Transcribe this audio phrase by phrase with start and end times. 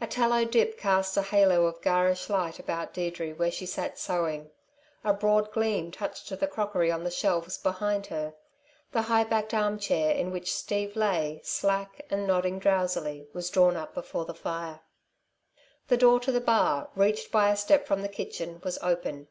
[0.00, 4.50] A tallow dip cast a halo of garish light about Deirdre where she sat sewing;
[5.04, 8.34] a broad gleam touched the crockery on the shelves behind her.
[8.90, 13.76] The high backed arm chair in which Steve lay, slack and nodding drowsily, was drawn
[13.76, 14.80] up before the fire.
[15.86, 19.28] The door to the bar, reached by a step from the kitchen, was open.